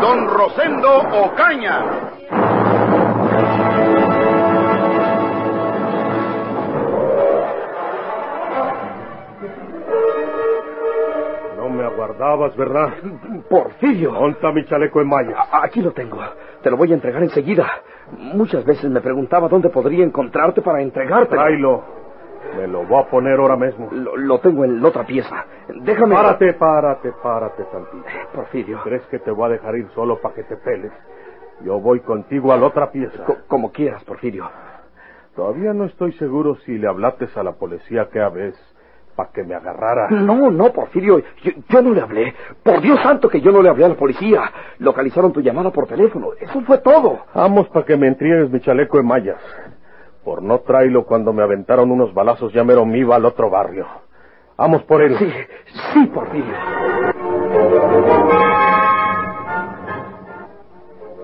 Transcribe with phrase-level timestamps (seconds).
[0.00, 1.84] Don Rosendo Ocaña.
[11.56, 12.92] No me aguardabas, ¿verdad?
[13.48, 14.12] Porfirio.
[14.12, 15.46] Monta mi chaleco en malla.
[15.62, 16.18] Aquí lo tengo.
[16.62, 17.66] Te lo voy a entregar enseguida.
[18.18, 21.40] Muchas veces me preguntaba dónde podría encontrarte para entregártelo.
[21.40, 22.03] Tráelo.
[22.56, 23.88] Me lo voy a poner ahora mismo.
[23.90, 25.44] Lo, lo tengo en la otra pieza.
[25.82, 26.14] Déjame.
[26.14, 28.04] Párate, párate, párate tantito.
[28.34, 28.80] Porfirio.
[28.84, 30.92] ¿Crees que te voy a dejar ir solo para que te peles?
[31.64, 33.24] Yo voy contigo a la otra pieza.
[33.24, 34.48] Co- como quieras, Porfirio.
[35.34, 38.54] Todavía no estoy seguro si le hablaste a la policía que vez
[39.16, 40.10] para que me agarrara.
[40.10, 41.20] No, no, Porfirio.
[41.42, 42.34] Yo, yo no le hablé.
[42.62, 44.42] Por Dios santo que yo no le hablé a la policía.
[44.78, 46.28] Localizaron tu llamada por teléfono.
[46.40, 47.20] Eso fue todo.
[47.34, 49.38] Vamos para que me entregues mi chaleco en mallas.
[50.24, 53.86] Por no traerlo cuando me aventaron unos balazos ya mero me iba al otro barrio.
[54.56, 55.16] Vamos por él.
[55.18, 55.30] Sí,
[55.92, 56.54] sí, Porfirio.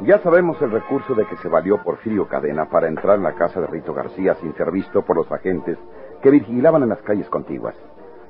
[0.03, 3.61] Ya sabemos el recurso de que se valió Porfirio Cadena para entrar en la casa
[3.61, 5.79] de Rito García sin ser visto por los agentes
[6.23, 7.75] que vigilaban en las calles contiguas.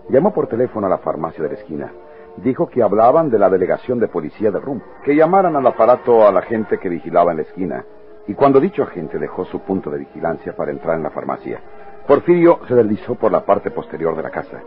[0.08, 1.92] Llamó por teléfono a la farmacia de la esquina.
[2.38, 6.32] Dijo que hablaban de la delegación de policía de Rum, que llamaran al aparato a
[6.32, 7.84] la gente que vigilaba en la esquina.
[8.26, 11.60] Y cuando dicho agente dejó su punto de vigilancia para entrar en la farmacia,
[12.06, 14.60] Porfirio se deslizó por la parte posterior de la casa.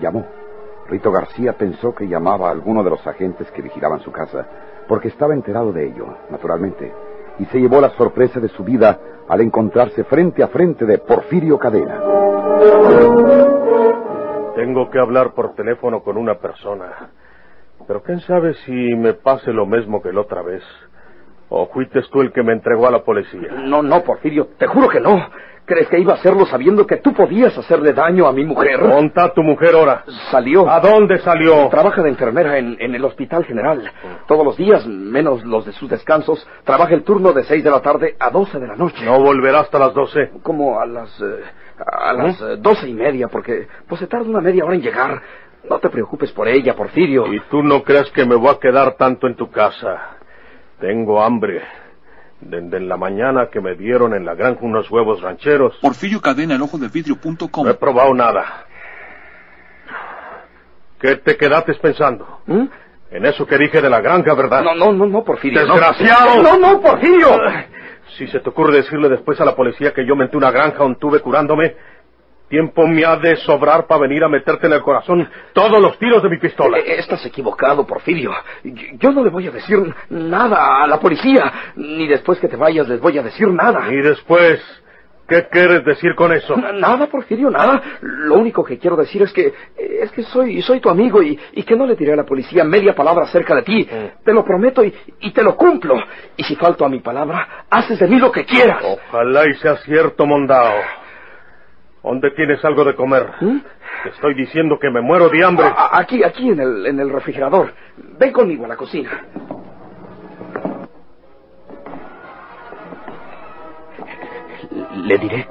[0.00, 0.24] Llamó.
[0.88, 4.46] Rito García pensó que llamaba a alguno de los agentes que vigilaban su casa,
[4.88, 6.92] porque estaba enterado de ello, naturalmente,
[7.38, 8.98] y se llevó la sorpresa de su vida
[9.28, 12.00] al encontrarse frente a frente de Porfirio Cadena.
[14.56, 17.10] Tengo que hablar por teléfono con una persona.
[17.86, 20.62] Pero quién sabe si me pase lo mismo que la otra vez.
[21.50, 23.48] ¿O fuiste tú el que me entregó a la policía?
[23.64, 24.48] No, no, Porfirio.
[24.58, 25.28] Te juro que no.
[25.64, 28.80] ¿Crees que iba a hacerlo sabiendo que tú podías hacerle daño a mi mujer?
[28.82, 30.02] Monta tu mujer ahora.
[30.30, 30.68] Salió.
[30.68, 31.68] ¿A dónde salió?
[31.68, 33.82] Trabaja de enfermera en, en el Hospital General.
[34.26, 37.82] Todos los días, menos los de sus descansos, trabaja el turno de 6 de la
[37.82, 39.04] tarde a 12 de la noche.
[39.04, 40.30] No volverá hasta las doce.
[40.42, 41.20] Como a las...
[41.20, 41.42] eh,
[41.78, 45.20] a las eh, doce y media, porque pues se tarda una media hora en llegar.
[45.68, 47.26] No te preocupes por ella, Porfirio.
[47.32, 50.16] ¿Y tú no crees que me voy a quedar tanto en tu casa?
[50.80, 51.62] Tengo hambre.
[52.40, 56.62] Desde la mañana que me dieron en la granja unos huevos rancheros, Porfirio Cadena, el
[56.62, 57.64] ojo de vidrio.com.
[57.64, 58.64] no he probado nada.
[61.00, 62.40] ¿Qué te quedaste pensando?
[62.46, 62.66] ¿Mm?
[63.10, 64.62] En eso que dije de la granja, ¿verdad?
[64.62, 65.60] No, no, no, no, Porfirio.
[65.60, 66.42] ¡Desgraciado!
[66.42, 67.40] No, no, Porfirio.
[68.16, 70.94] Si se te ocurre decirle después a la policía que yo menté una granja donde
[70.94, 71.74] estuve curándome,
[72.48, 76.22] tiempo me ha de sobrar para venir a meterte en el corazón todos los tiros
[76.22, 76.78] de mi pistola.
[76.78, 78.32] Eh, Estás equivocado, Porfirio.
[78.64, 79.78] Yo, yo no le voy a decir
[80.10, 83.92] nada a la policía, ni después que te vayas les voy a decir nada.
[83.92, 84.60] Y después,
[85.28, 86.56] ¿qué quieres decir con eso?
[86.56, 87.82] Na- Nada, Porfirio, nada.
[88.00, 91.62] Lo único que quiero decir es que es que soy soy tu amigo y, y
[91.64, 93.86] que no le diré a la policía media palabra acerca de ti.
[93.90, 94.24] Mm.
[94.24, 95.96] Te lo prometo y, y te lo cumplo.
[96.36, 98.82] Y si falto a mi palabra, haces de mí lo que quieras.
[98.82, 100.74] Ojalá y sea cierto, Mondao.
[102.02, 103.26] ¿Dónde tienes algo de comer?
[103.40, 103.58] ¿Mm?
[104.04, 105.66] Te estoy diciendo que me muero de hambre.
[105.66, 107.72] A- Aquí, aquí en el, en el refrigerador.
[108.18, 109.10] Ven conmigo a la cocina.
[114.96, 115.48] Le diré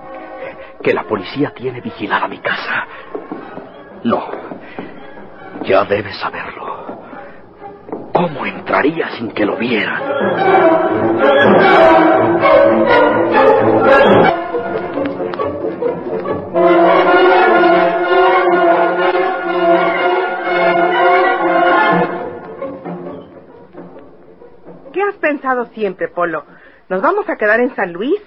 [0.84, 2.86] que la policía tiene vigilada mi casa.
[4.04, 4.30] No,
[5.64, 6.86] ya debes saberlo.
[8.14, 10.02] ¿Cómo entraría sin que lo vieran?
[25.28, 26.46] Pensado siempre, Polo?
[26.88, 28.22] ¿Nos vamos a quedar en San Luis?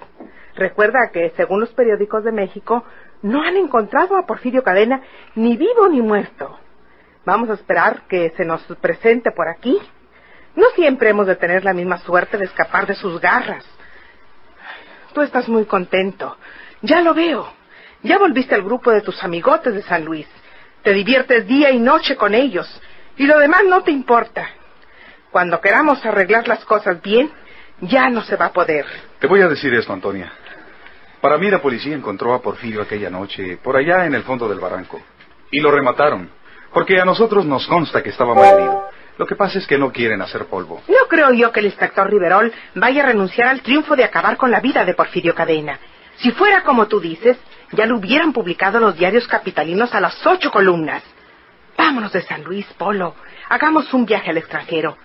[0.55, 2.85] Recuerda que, según los periódicos de México,
[3.23, 5.01] no han encontrado a Porfirio Cadena
[5.35, 6.59] ni vivo ni muerto.
[7.25, 9.79] Vamos a esperar que se nos presente por aquí.
[10.55, 13.65] No siempre hemos de tener la misma suerte de escapar de sus garras.
[15.15, 16.37] Tú estás muy contento.
[16.83, 17.51] Ya lo veo.
[18.03, 20.29] Ya volviste al grupo de tus amigotes de San Luis.
[20.83, 22.69] Te diviertes día y noche con ellos.
[23.17, 24.51] Y lo demás no te importa.
[25.31, 27.31] Cuando queramos arreglar las cosas bien,
[27.81, 28.85] ya no se va a poder.
[29.21, 30.33] Te voy a decir esto, Antonia.
[31.21, 34.59] Para mí la policía encontró a Porfirio aquella noche por allá en el fondo del
[34.59, 35.01] barranco.
[35.51, 36.31] Y lo remataron.
[36.73, 38.89] Porque a nosotros nos consta que estaba muy herido.
[39.19, 40.83] Lo que pasa es que no quieren hacer polvo.
[40.89, 44.51] No creo yo que el inspector Riverol vaya a renunciar al triunfo de acabar con
[44.51, 45.79] la vida de Porfirio Cadena.
[46.17, 47.37] Si fuera como tú dices,
[47.73, 51.03] ya lo hubieran publicado los diarios capitalinos a las ocho columnas.
[51.77, 53.15] Vámonos de San Luis, Polo.
[53.49, 54.97] Hagamos un viaje al extranjero.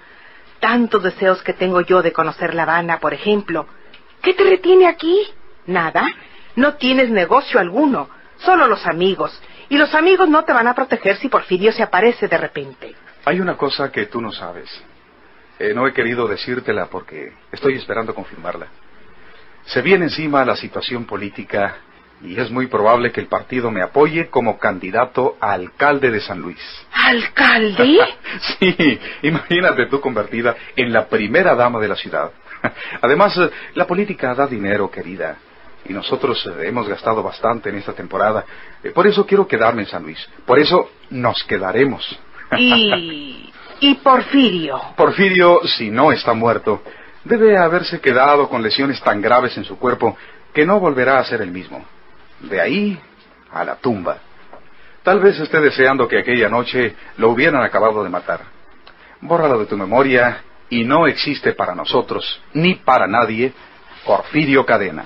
[0.60, 3.68] Tantos deseos que tengo yo de conocer La Habana, por ejemplo.
[4.22, 5.22] ¿Qué te retiene aquí?
[5.68, 6.08] Nada.
[6.56, 8.10] No tienes negocio alguno.
[8.38, 9.40] Solo los amigos.
[9.70, 12.96] Y los amigos no te van a proteger si Porfirio se aparece de repente.
[13.26, 14.70] Hay una cosa que tú no sabes.
[15.58, 18.68] Eh, no he querido decírtela porque estoy esperando confirmarla.
[19.66, 21.78] Se viene encima la situación política
[22.24, 26.40] y es muy probable que el partido me apoye como candidato a alcalde de San
[26.40, 26.60] Luis.
[26.94, 28.00] ¿Alcalde?
[28.60, 32.32] sí, imagínate tú convertida en la primera dama de la ciudad.
[33.02, 35.38] Además, eh, la política da dinero, querida.
[35.88, 38.44] Y nosotros eh, hemos gastado bastante en esta temporada.
[38.84, 40.28] Eh, Por eso quiero quedarme en San Luis.
[40.46, 42.18] Por eso nos quedaremos.
[42.58, 43.52] y...
[43.82, 44.82] y Porfirio.
[44.96, 46.82] Porfirio, si no está muerto,
[47.24, 50.18] debe haberse quedado con lesiones tan graves en su cuerpo
[50.54, 51.86] que no volverá a ser el mismo.
[52.50, 53.00] De ahí
[53.52, 54.18] a la tumba.
[55.04, 58.42] Tal vez esté deseando que aquella noche lo hubieran acabado de matar.
[59.22, 63.54] Bórralo de tu memoria y no existe para nosotros, ni para nadie,
[64.04, 65.06] Porfirio Cadena.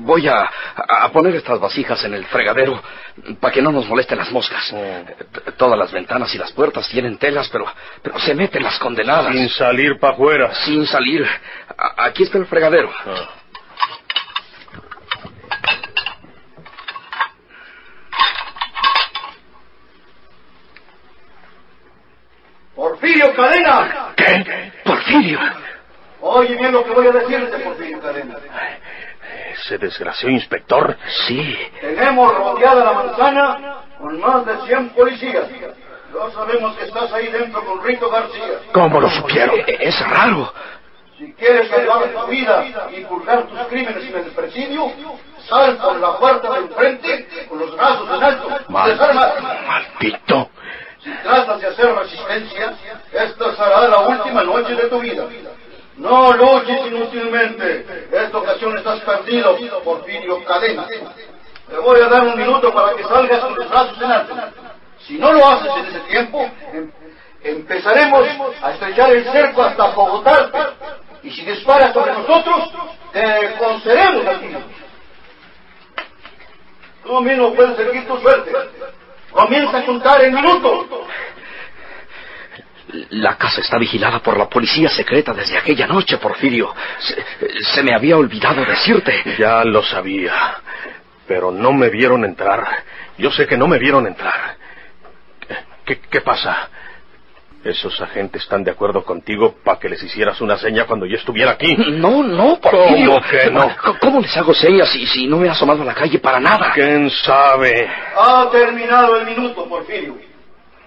[0.00, 2.82] Voy a, a poner estas vasijas en el fregadero
[3.40, 4.68] para que no nos molesten las moscas.
[4.70, 7.66] T- Todas las ventanas y las puertas tienen telas, pero,
[8.02, 9.32] pero se meten las condenadas.
[9.32, 10.54] Sin salir para afuera.
[10.54, 11.26] Sin salir.
[11.76, 12.90] A- aquí está el fregadero.
[22.74, 24.12] Porfirio Cadena.
[24.16, 24.72] ¿Qué?
[24.84, 25.38] Porfirio.
[26.20, 28.36] Oye bien lo que voy a decirte, Porfirio Cadena.
[29.64, 30.96] Ese desgraciado inspector.
[31.26, 31.56] Sí.
[31.80, 35.46] Tenemos rodeada la manzana con más de 100 policías.
[36.12, 38.58] No sabemos que estás ahí dentro con Rito García.
[38.72, 39.58] ¿Cómo lo supieron?
[39.60, 40.52] E- Es raro.
[41.16, 42.64] Si quieres salvar tu vida
[42.96, 44.90] y purgar tus crímenes en el presidio,
[45.48, 48.48] sal por la puerta del frente con los brazos en alto.
[48.68, 49.32] Mal- Desarma.
[49.66, 50.50] Maldito.
[51.02, 52.74] Si tratas de hacer resistencia,
[53.12, 55.24] esta será la última noche de tu vida.
[55.96, 58.08] No luches inútilmente.
[58.10, 60.86] Esta ocasión estás perdido, Porfirio Cadena.
[61.68, 64.36] Te voy a dar un minuto para que salgas con los brazos en alto.
[65.06, 66.90] Si no lo haces en ese tiempo, em-
[67.42, 68.26] empezaremos
[68.62, 70.58] a estrechar el cerco hasta Bogotarte.
[71.22, 72.70] Y si disparas sobre nosotros,
[73.12, 74.48] te concederemos a ti.
[77.04, 78.52] Tú mismo puedes seguir tu suerte.
[79.30, 81.06] Comienza a contar el minuto.
[83.10, 86.74] La casa está vigilada por la policía secreta desde aquella noche, Porfirio.
[86.98, 89.36] Se, se me había olvidado decirte.
[89.38, 90.56] Ya lo sabía.
[91.26, 92.66] Pero no me vieron entrar.
[93.16, 94.56] Yo sé que no me vieron entrar.
[95.48, 96.68] ¿Qué, qué, qué pasa?
[97.64, 101.52] Esos agentes están de acuerdo contigo para que les hicieras una seña cuando yo estuviera
[101.52, 101.76] aquí.
[101.76, 103.10] No, no, Porfirio.
[103.10, 103.76] ¿Cómo que no?
[104.00, 106.72] ¿Cómo les hago señas si, si no me he asomado a la calle para nada?
[106.74, 107.88] ¿Quién sabe?
[108.16, 110.18] Ha terminado el minuto, Porfirio.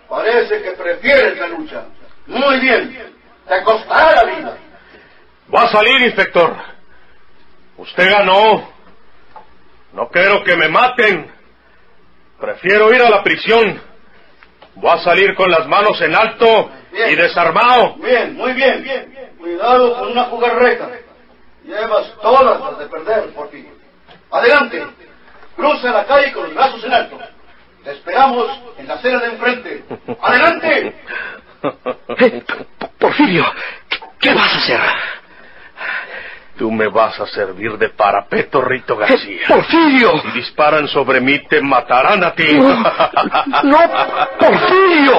[0.10, 1.86] Parece que prefieres la lucha.
[2.28, 3.14] Muy bien.
[3.48, 4.58] Te costará la vida.
[5.54, 6.56] Va a salir, inspector.
[7.78, 8.70] Usted ganó.
[9.94, 11.32] No quiero que me maten.
[12.40, 13.82] Prefiero ir a la prisión.
[14.76, 17.10] Voy a salir con las manos en alto Bien.
[17.12, 17.96] y desarmado.
[17.96, 18.86] Bien, muy bien.
[19.38, 20.90] Cuidado con una jugarreta.
[21.64, 23.72] Llevas todas las de perder, Porfirio.
[24.32, 24.86] Adelante.
[25.56, 27.18] Cruza la calle con los brazos en alto.
[27.84, 29.84] Te esperamos en la acera de enfrente.
[30.22, 30.96] Adelante.
[32.20, 32.44] Eh,
[33.00, 33.46] Porfirio,
[34.20, 34.80] ¿qué, vas a hacer?
[36.58, 39.42] Tú me vas a servir de parapeto, Rito García.
[39.48, 40.22] Porfirio.
[40.22, 42.48] Si disparan sobre mí, te matarán a ti.
[42.54, 43.80] No,
[44.40, 45.16] Porfirio.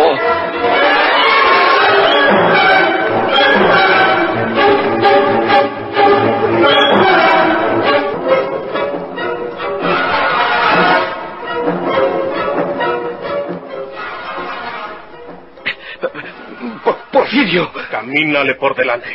[17.37, 19.09] Porfirio, Camínale por delante.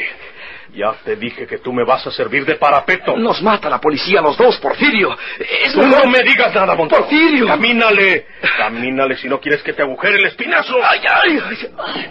[0.74, 3.18] Ya te dije que tú me vas a servir de parapeto.
[3.18, 5.18] nos mata la policía los dos, Porfirio.
[5.66, 7.02] Es Tú mejor- no me digas nada, Montoro.
[7.02, 7.46] Porfirio.
[7.48, 8.28] Camínale.
[8.58, 10.78] Camínale si no quieres que te agujere el espinazo.
[10.84, 11.40] Ay, ay,
[11.78, 12.10] ay.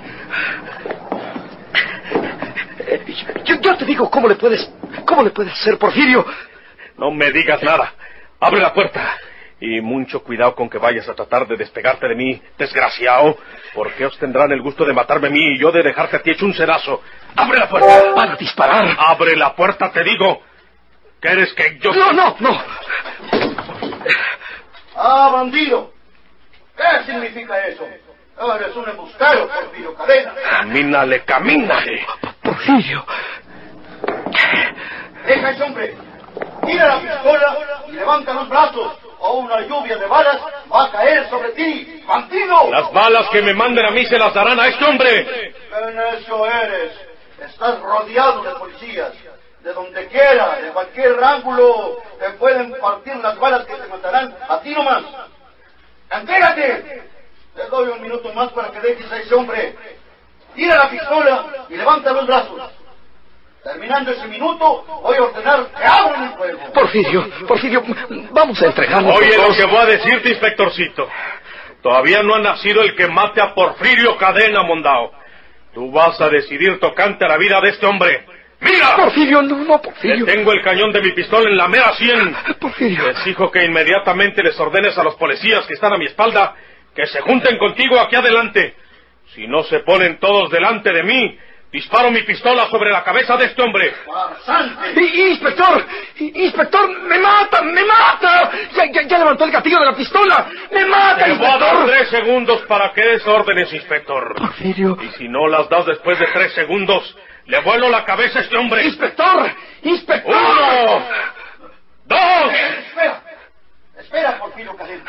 [3.44, 4.68] Yo, yo te digo cómo le puedes,
[5.06, 6.26] cómo le puedes hacer, Porfirio.
[6.98, 7.94] No me digas nada.
[8.40, 9.16] Abre la puerta
[9.60, 13.36] Y mucho cuidado con que vayas a tratar de despegarte de mí, desgraciado,
[13.74, 16.30] porque os tendrán el gusto de matarme a mí y yo de dejarte a ti
[16.30, 17.02] hecho un cedazo.
[17.36, 18.12] ¡Abre la puerta!
[18.16, 18.96] ¡Van a disparar!
[18.98, 20.42] ¡Abre la puerta, te digo!
[21.20, 21.92] ¿Quieres que yo...?
[21.92, 22.58] ¡No, no, no!
[24.96, 25.92] ¡Ah, bandido!
[26.76, 27.86] ¿Qué significa eso?
[27.86, 30.32] Eres un embustero, Porfirio Cadena.
[30.50, 32.06] ¡Camínale, camínale!
[32.42, 33.04] Porfirio.
[35.26, 35.94] Deja a ese hombre.
[36.64, 37.56] Tira la pistola
[37.88, 40.40] y levanta los brazos, o una lluvia de balas
[40.72, 42.70] va a caer sobre ti, bandido.
[42.70, 45.54] Las balas que me manden a mí se las darán a este hombre.
[45.82, 46.92] En eso eres.
[47.38, 49.12] Estás rodeado de policías.
[49.62, 54.58] De donde quiera, de cualquier ángulo, te pueden partir las balas que te matarán a
[54.60, 55.04] ti nomás.
[56.10, 57.02] ¡Entrégate!
[57.54, 59.76] Te doy un minuto más para que dejes a ese hombre.
[60.54, 62.72] Tira la pistola y levanta los brazos.
[63.62, 66.72] Terminando ese minuto, voy a ordenar que abran el fuego.
[66.72, 67.82] Porfirio, Porfirio,
[68.30, 69.18] vamos a entregarnos.
[69.18, 71.08] Oye los lo que voy a decirte, inspectorcito.
[71.82, 75.12] Todavía no ha nacido el que mate a Porfirio Cadena Mondao.
[75.74, 78.24] Tú vas a decidir tocante a la vida de este hombre.
[78.60, 78.96] ¡Mira!
[78.96, 80.26] Porfirio, no, no, Le Porfirio.
[80.26, 82.34] tengo el cañón de mi pistola en la mera sien.
[82.58, 83.06] Porfirio.
[83.06, 86.54] Les exijo que inmediatamente les ordenes a los policías que están a mi espalda
[86.94, 88.74] que se junten contigo aquí adelante.
[89.34, 91.38] Si no se ponen todos delante de mí,
[91.72, 93.94] disparo mi pistola sobre la cabeza de este hombre.
[94.96, 95.86] ¡Inspector!
[96.18, 97.02] ¡Inspector!
[97.02, 97.62] ¡Me mata!
[97.62, 98.50] ¡Me mata!
[98.74, 100.48] Ya, ya, ya levantó el gatillo de la pistola.
[100.70, 101.86] ¡Me mata, Te voy a dar inspector!
[101.86, 104.34] tres segundos para que des órdenes, inspector.
[104.36, 104.98] Porfirio.
[105.02, 108.56] Y si no las das después de tres segundos, le vuelo la cabeza a este
[108.56, 108.84] hombre.
[108.84, 109.50] ¡Inspector!
[109.82, 110.34] ¡Inspector!
[110.34, 111.06] ¡Uno!
[112.06, 112.52] ¡Dos!
[112.88, 113.22] Espera,
[113.98, 115.04] espera, Porfirio Cadena.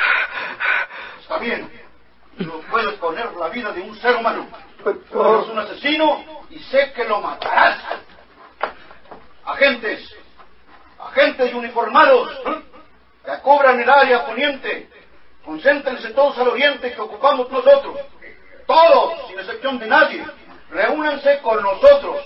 [1.20, 1.70] Está bien.
[2.38, 4.48] No puedes poner la vida de un ser humano.
[4.86, 7.78] Eres un asesino y sé que lo matarás.
[9.46, 10.16] Agentes,
[11.00, 12.30] agentes y uniformados
[13.24, 14.90] que cubran el área poniente,
[15.46, 17.98] concéntrense todos al oriente que ocupamos nosotros.
[18.66, 20.26] Todos, sin excepción de nadie,
[20.70, 22.26] reúnanse con nosotros.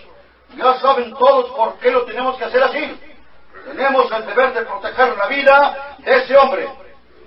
[0.55, 2.99] Ya saben todos por qué lo tenemos que hacer así.
[3.65, 6.69] Tenemos el deber de proteger la vida de ese hombre.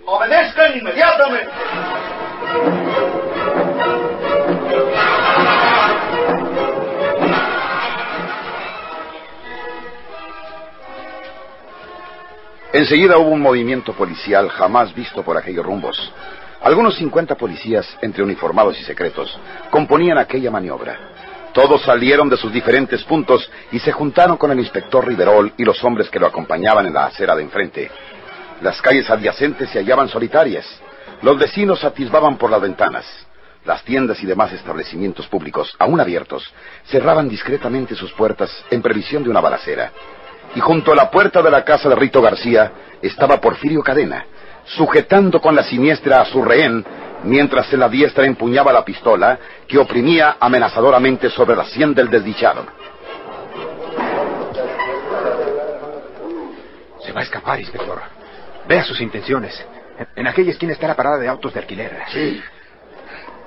[0.06, 1.52] Obedezcan inmediatamente.
[12.72, 16.12] Enseguida hubo un movimiento policial jamás visto por aquellos rumbos.
[16.60, 19.38] Algunos 50 policías, entre uniformados y secretos,
[19.70, 20.98] componían aquella maniobra.
[21.54, 25.82] Todos salieron de sus diferentes puntos y se juntaron con el inspector Riverol y los
[25.82, 27.90] hombres que lo acompañaban en la acera de enfrente.
[28.60, 30.66] Las calles adyacentes se hallaban solitarias.
[31.22, 33.06] Los vecinos atisbaban por las ventanas.
[33.64, 36.52] Las tiendas y demás establecimientos públicos, aún abiertos,
[36.84, 39.90] cerraban discretamente sus puertas en previsión de una balacera.
[40.54, 44.24] Y junto a la puerta de la casa de Rito García estaba Porfirio Cadena,
[44.64, 46.84] sujetando con la siniestra a su rehén,
[47.24, 52.66] mientras en la diestra empuñaba la pistola que oprimía amenazadoramente sobre la sien del desdichado.
[57.04, 58.00] Se va a escapar, inspector.
[58.66, 59.64] Vea sus intenciones.
[60.14, 61.98] En aquella esquina está la parada de autos de alquiler.
[62.12, 62.42] Sí,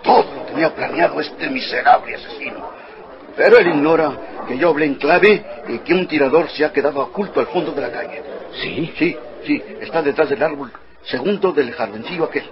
[0.03, 2.80] todo lo tenía planeado este miserable asesino.
[3.35, 4.11] Pero él ignora
[4.47, 7.71] que yo hablé en clave y que un tirador se ha quedado oculto al fondo
[7.71, 8.21] de la calle.
[8.61, 8.93] ¿Sí?
[8.97, 10.71] Sí, sí, está detrás del árbol,
[11.03, 12.43] segundo del jardincillo aquel.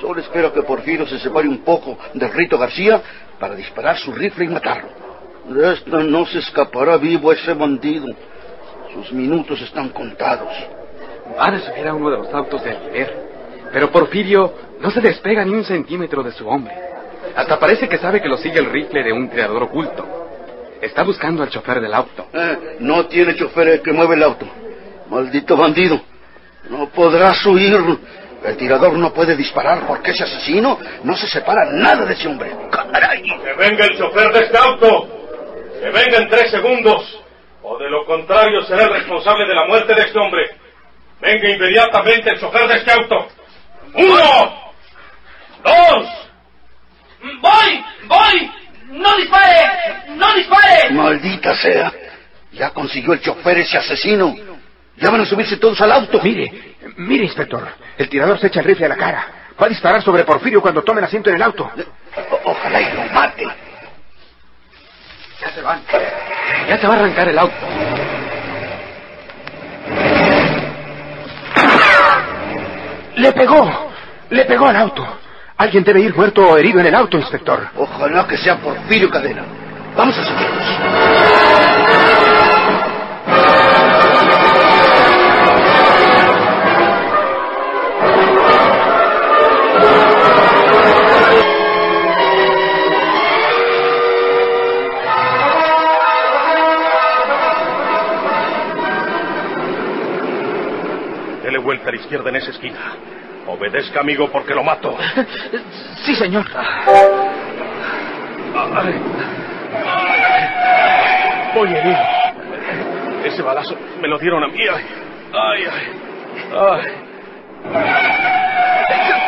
[0.00, 3.02] Solo espero que Porfirio se separe un poco del Rito García
[3.38, 4.88] para disparar su rifle y matarlo.
[5.48, 8.06] De esta no se escapará vivo ese bandido.
[8.94, 10.52] Sus minutos están contados.
[11.36, 13.30] Van a subir a uno de los autos de alquiler.
[13.72, 16.74] Pero Porfirio no se despega ni un centímetro de su hombre.
[17.36, 20.19] Hasta parece que sabe que lo sigue el rifle de un tirador oculto.
[20.80, 22.28] Está buscando al chofer del auto.
[22.32, 24.46] Eh, no tiene chofer el que mueve el auto.
[25.08, 26.00] Maldito bandido.
[26.70, 27.98] No podrás huir.
[28.44, 32.50] El tirador no puede disparar porque ese asesino no se separa nada de ese hombre.
[32.70, 33.22] ¡Caray!
[33.22, 35.08] ¡Que venga el chofer de este auto!
[35.78, 37.20] ¡Que venga en tres segundos!
[37.62, 40.42] O de lo contrario será el responsable de la muerte de este hombre.
[41.20, 43.28] Venga inmediatamente el chofer de este auto.
[43.92, 44.72] ¡Uno!
[45.62, 46.06] ¡Dos!
[47.42, 47.84] ¡Voy!
[48.08, 48.50] ¡Voy!
[48.90, 49.56] ¡No dispare!
[50.16, 50.90] ¡No dispare!
[50.90, 51.92] Maldita sea.
[52.52, 54.34] Ya consiguió el chofer ese asesino.
[54.96, 56.20] Ya van a subirse todos al auto.
[56.22, 57.68] Mire, mire, inspector.
[57.96, 59.26] El tirador se echa el rifle a la cara.
[59.60, 61.70] Va a disparar sobre Porfirio cuando tomen asiento en el auto.
[62.30, 63.46] O- ojalá y lo mate.
[65.40, 65.82] Ya se van.
[66.68, 67.54] Ya se va a arrancar el auto.
[73.16, 73.90] ¡Le pegó!
[74.30, 75.06] ¡Le pegó al auto!
[75.60, 77.68] Alguien debe ir muerto o herido en el auto, inspector.
[77.76, 79.44] Ojalá que sea Porfirio Cadena.
[79.94, 80.64] Vamos a seguirlos.
[101.42, 102.78] Dele vuelta a la izquierda en esa esquina.
[103.60, 104.96] Obedezca, amigo, porque lo mato.
[106.02, 106.46] Sí, señor.
[111.54, 111.98] Voy herido.
[113.22, 114.60] Ese balazo me lo dieron a mí.
[114.62, 114.84] Ay,
[115.34, 115.86] ay, ay.
[116.58, 116.92] ay.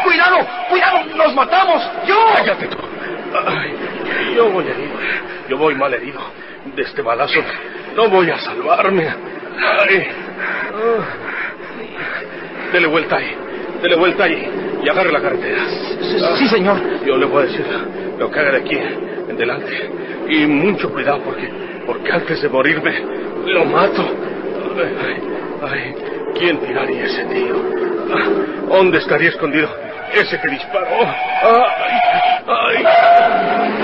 [0.02, 0.38] ¡Cuidado!
[0.70, 1.04] ¡Cuidado!
[1.14, 1.82] ¡Nos matamos!
[2.06, 2.16] ¡Yo!
[2.34, 2.78] Cállate tú.
[3.46, 3.76] Ay,
[4.34, 4.94] yo voy herido.
[5.50, 6.20] Yo voy mal herido.
[6.74, 7.40] De este balazo
[7.94, 9.08] no voy a salvarme.
[9.78, 10.08] Ay.
[12.72, 13.51] Dele vuelta ahí.
[13.82, 14.48] Dele vuelta ahí.
[14.82, 15.64] Y agarre la carretera.
[16.38, 16.76] Sí, señor.
[17.04, 17.64] Yo le voy a decir
[18.18, 19.90] lo que haga de aquí en delante.
[20.28, 21.48] Y mucho cuidado porque,
[21.86, 23.00] porque antes de morirme
[23.46, 24.02] lo mato.
[24.76, 25.22] Ay, ay,
[25.62, 25.94] ay.
[26.38, 27.56] ¿Quién tiraría ese tiro?
[28.12, 28.28] Ah,
[28.68, 29.68] ¿Dónde estaría escondido
[30.14, 30.86] ese que disparó?
[31.42, 33.81] Ay, ay.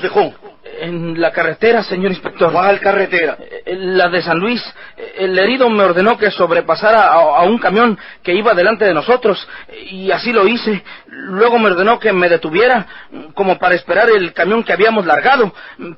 [0.00, 0.32] ¿Dónde los dejó?
[0.80, 2.52] En la carretera, señor inspector.
[2.52, 3.36] ¿Cuál carretera?
[3.66, 4.62] Eh, La de San Luis.
[5.16, 9.46] El herido me ordenó que sobrepasara a, un camión que iba delante de nosotros.
[9.90, 10.82] Y así lo hice.
[11.08, 12.86] Luego me ordenó que me detuviera,
[13.34, 15.52] como para esperar el camión que habíamos largado.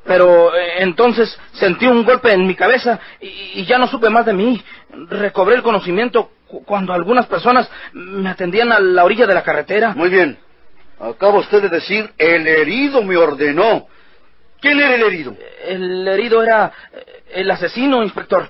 [0.05, 4.33] Pero eh, entonces sentí un golpe en mi cabeza y, ya no supe más de
[4.33, 4.63] mí.
[5.11, 9.93] Recobré el conocimiento cu- cuando algunas personas me atendían a la orilla de la carretera.
[9.95, 10.39] Muy bien.
[11.01, 13.87] Acaba usted de decir, el herido me ordenó.
[14.63, 15.37] ¿Quién era el herido?
[15.65, 18.49] El herido era eh, el asesino, inspector,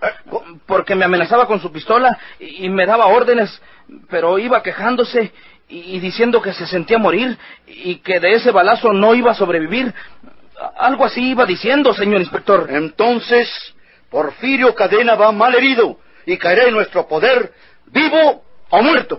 [0.67, 3.61] porque me amenazaba con su pistola y me daba órdenes,
[4.11, 5.33] pero iba quejándose
[5.69, 9.95] y diciendo que se sentía morir y que de ese balazo no iba a sobrevivir.
[10.77, 12.67] Algo así iba diciendo, señor inspector.
[12.69, 13.49] Entonces,
[14.11, 17.55] Porfirio Cadena va mal herido y caerá en nuestro poder,
[17.87, 19.19] vivo o muerto.